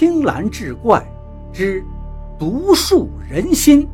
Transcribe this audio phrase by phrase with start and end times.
[0.00, 1.06] 青蓝志怪
[1.52, 1.84] 之
[2.38, 3.86] 独树人心。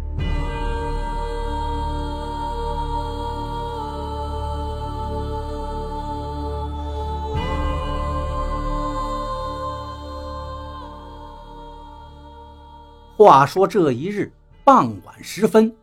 [13.16, 14.32] 话说这一日
[14.62, 15.76] 傍晚时分，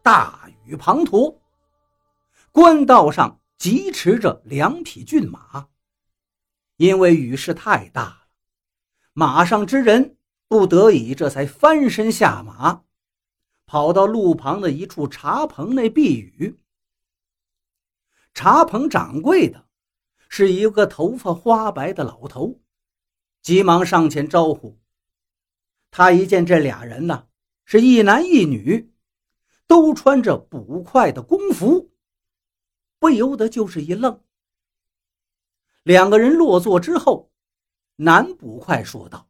[0.00, 1.34] 大雨滂沱，
[2.52, 5.66] 官道上疾驰着两匹骏马。
[6.76, 8.19] 因为雨势太大，
[9.12, 12.84] 马上之人不得已，这才翻身下马，
[13.66, 16.58] 跑到路旁的一处茶棚内避雨。
[18.32, 19.66] 茶棚掌柜的
[20.28, 22.60] 是一个头发花白的老头，
[23.42, 24.78] 急忙上前招呼。
[25.90, 27.26] 他一见这俩人呢，
[27.64, 28.92] 是一男一女，
[29.66, 31.90] 都穿着捕快的工服，
[33.00, 34.22] 不由得就是一愣。
[35.82, 37.29] 两个人落座之后，
[38.02, 39.28] 男捕快说道：“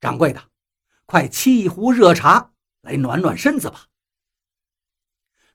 [0.00, 0.50] 掌柜的，
[1.04, 3.86] 快沏一壶热茶来暖暖身子吧。”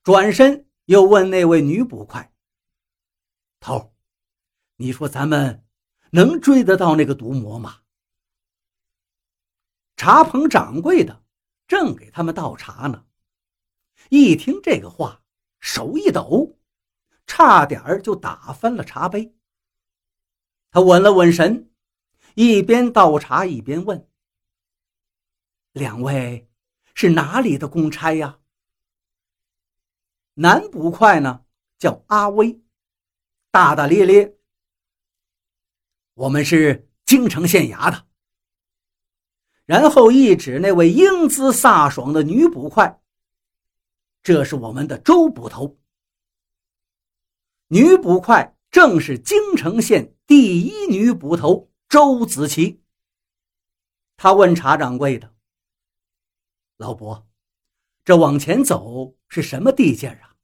[0.02, 2.34] 转身又问那位女捕快
[3.60, 3.94] ：“头，
[4.78, 5.66] 你说咱们
[6.12, 7.82] 能追得到那个毒魔吗？”
[9.98, 11.26] 茶棚掌柜的
[11.68, 13.06] 正给他们倒茶呢，
[14.10, 15.22] 一听这个话，
[15.60, 16.58] 手一抖，
[17.28, 19.36] 差点就打翻了茶杯。
[20.72, 21.70] 他稳了稳神，
[22.36, 24.08] 一边倒茶一边问
[25.74, 26.50] ：“两位
[26.94, 28.40] 是哪里的公差呀？”
[30.36, 31.44] 男捕快呢，
[31.78, 32.62] 叫阿威，
[33.52, 34.38] 大大咧咧
[36.16, 38.08] ：“我们是京城县衙的。”
[39.68, 43.02] 然后一指那位英姿飒爽的女捕快，
[44.24, 45.78] 这是我们的周捕头。
[47.68, 52.82] 女捕快正是京城县第一女捕头周子琪。
[54.16, 55.36] 他问茶掌柜的
[56.80, 57.28] ：“老伯，
[58.06, 60.38] 这往前走是什么地界啊？”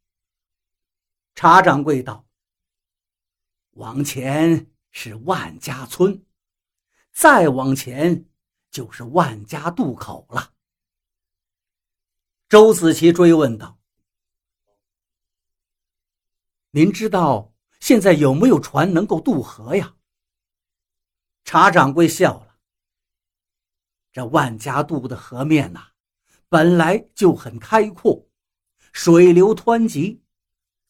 [1.35, 2.27] 茶掌柜道
[3.75, 6.25] ：“往前是万家村，
[7.13, 8.25] 再往前。”
[8.69, 10.53] 就是万家渡口了。
[12.49, 13.79] 周子琪追问道
[16.71, 17.53] ：“您知道
[17.87, 19.95] 现在有没有船能够渡河呀？”
[21.45, 22.57] 茶掌柜笑了
[24.11, 25.91] ：“这万家渡的河面呐，
[26.49, 28.27] 本来就很开阔，
[28.91, 30.21] 水流湍急，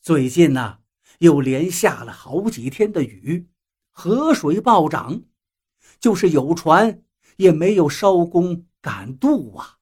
[0.02, 0.80] 最近呢
[1.20, 3.48] 又连下了好几天的雨，
[3.92, 5.22] 河水暴涨，
[6.00, 7.04] 就是有船。”
[7.38, 9.78] 也没有艄公敢渡啊！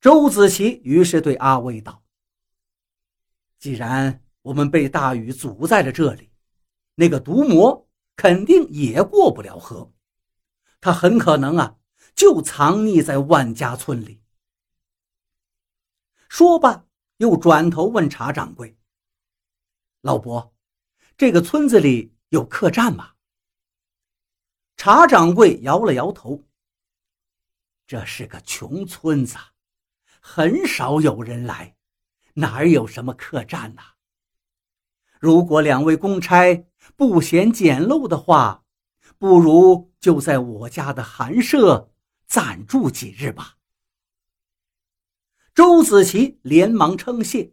[0.00, 2.02] 周子琪于是对阿威道
[3.60, 6.30] ：“既然我们被大雨阻在了这里，
[6.96, 9.90] 那个毒魔肯定也过不了河，
[10.82, 11.78] 他很可能啊，
[12.14, 14.20] 就藏匿在万家村里。”
[16.28, 16.84] 说罢，
[17.16, 18.76] 又转头问茶掌柜
[20.02, 20.54] ：“老伯，
[21.16, 23.12] 这个村子里有客栈吗？”
[24.76, 26.44] 茶掌柜摇了摇头
[27.86, 29.38] ：“这是个穷村子，
[30.20, 31.74] 很少有人来，
[32.34, 33.93] 哪有什么客栈呐？
[35.18, 36.66] 如果两位公差
[36.96, 38.64] 不嫌简陋的话，
[39.18, 41.90] 不如就在我家的寒舍
[42.26, 43.56] 暂住几日吧。”
[45.54, 47.52] 周子琪连忙称谢。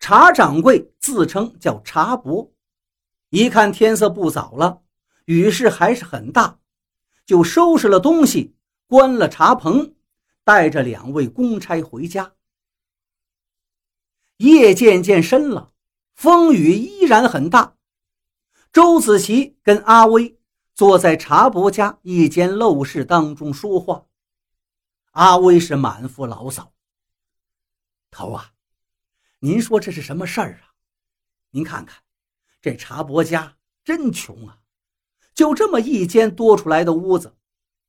[0.00, 2.52] 茶掌柜自称叫茶伯，
[3.28, 4.82] 一看天色不早了。
[5.26, 6.58] 雨势还是很大，
[7.24, 8.56] 就收拾了东西，
[8.88, 9.94] 关了茶棚，
[10.42, 12.34] 带着两位公差回家。
[14.38, 15.69] 夜渐渐深了，
[16.20, 17.78] 风雨依然很大。
[18.74, 20.38] 周子琪跟阿威
[20.74, 24.04] 坐在茶伯家一间陋室当中说话，
[25.12, 26.74] 阿威是满腹牢骚
[28.12, 28.52] ：“头啊，
[29.38, 30.74] 您说这是什么事儿啊？
[31.52, 32.02] 您看看，
[32.60, 34.58] 这茶伯家真穷啊！”
[35.32, 37.34] 就这么一间多出来的屋子，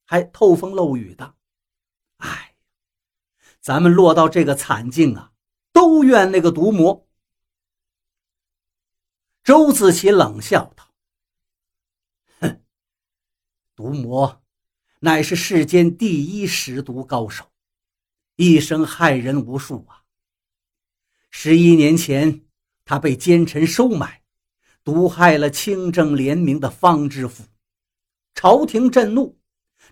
[0.06, 1.36] 还透风漏雨的，
[2.20, 2.56] 哎，
[3.60, 5.34] 咱们落到这个惨境啊，
[5.74, 7.10] 都怨那个毒魔。
[9.44, 10.94] 周子琪冷笑道
[12.40, 12.64] ：“哼，
[13.76, 14.42] 毒魔
[15.00, 17.52] 乃是世间第一食毒高手，
[18.36, 20.04] 一生害人无数啊。
[21.30, 22.46] 十一年前，
[22.86, 24.20] 他被奸臣收买。”
[24.84, 27.44] 毒害了清正廉明的方知府，
[28.34, 29.40] 朝廷震怒，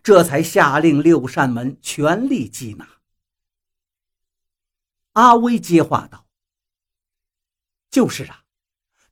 [0.02, 3.00] 这才下令六扇门全力缉拿。
[5.12, 6.26] 阿威接话道
[7.92, 8.44] ：“就是啊，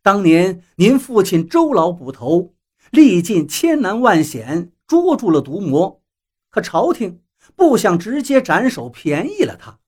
[0.08, 2.56] 当年您父亲周老捕头
[2.92, 6.02] 历尽千难万险捉住了毒魔，
[6.50, 7.22] 可朝廷
[7.58, 9.82] 不想直接斩首便宜了他，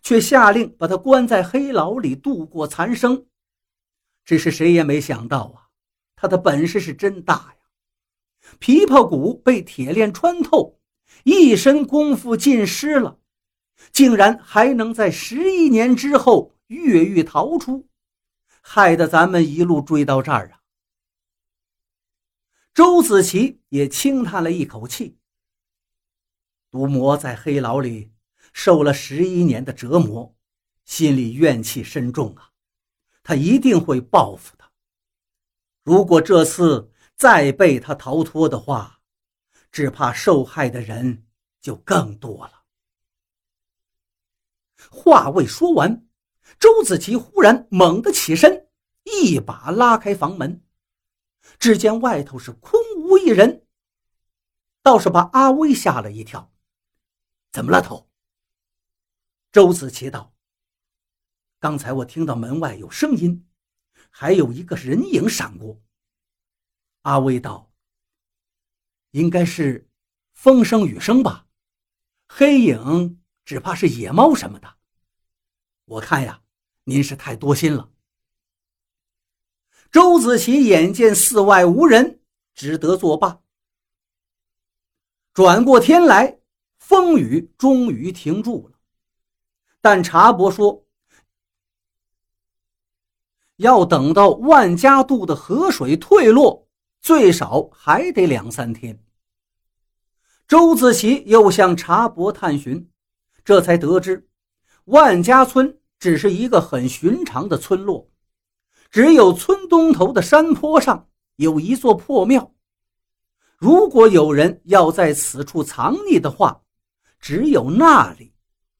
[0.00, 3.26] 却下令把他关在黑牢里度过残生。
[4.24, 5.68] 只是谁也没想到啊，
[6.16, 8.56] 他的本事是真大呀！
[8.60, 10.80] 琵琶骨被铁链穿透，
[11.24, 13.18] 一身功夫尽失了，
[13.92, 17.89] 竟然还能在十一年之后越狱逃出，
[18.60, 20.60] 害得咱们一路追到这儿啊！
[22.72, 25.18] 周子琪也轻叹了一口气。
[26.70, 28.12] 毒魔在黑牢里
[28.52, 30.36] 受了十一年的折磨，
[30.84, 32.52] 心里怨气深重啊！
[33.22, 34.64] 他一定会报复的。
[35.82, 39.00] 如果这次再被他逃脱的话，
[39.72, 41.26] 只怕受害的人
[41.60, 42.64] 就更多了。
[44.90, 46.06] 话未说完，
[46.58, 48.68] 周子琪忽然猛地起身，
[49.04, 50.62] 一把拉开房门。
[51.58, 53.66] 只见外头是空无一人，
[54.82, 56.52] 倒是把阿威吓了一跳。
[57.52, 58.08] 怎么了，头？
[59.52, 60.34] 周子琪道
[61.58, 63.46] ：“刚才我听到门外有声音，
[64.10, 65.82] 还有一个人影闪过。”
[67.02, 67.72] 阿威道
[69.12, 69.90] ：“应该是
[70.32, 71.46] 风声雨声吧，
[72.28, 74.76] 黑影只怕是野猫什么的。
[75.90, 76.40] 我看呀，
[76.84, 77.90] 您是太多心了。”
[79.90, 82.20] 周子琪眼见寺外无人，
[82.54, 83.40] 只得作罢。
[85.32, 86.38] 转过天来，
[86.78, 88.78] 风雨终于停住了。
[89.80, 90.86] 但查伯说，
[93.56, 96.68] 要等到万家渡的河水退落，
[97.00, 99.02] 最少还得两三天。
[100.46, 102.88] 周子琪又向查伯探寻，
[103.44, 104.28] 这才得知，
[104.84, 108.10] 万家村只是一个很寻常的村落。
[108.90, 112.52] 只有村东头的山坡上有一座破庙，
[113.56, 116.62] 如果有人要在此处藏匿的话，
[117.20, 118.32] 只有那里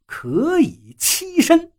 [0.07, 1.71] 可以栖身。